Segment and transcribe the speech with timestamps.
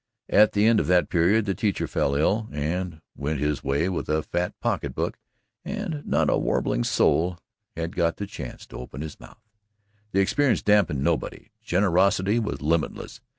[0.29, 4.09] At the end of that period, the teacher fell ill and went his way with
[4.09, 5.19] a fat pocket book
[5.63, 7.37] and not a warbling soul
[7.77, 9.47] had got the chance to open his mouth.
[10.11, 11.51] The experience dampened nobody.
[11.61, 13.21] Generosity was limitless.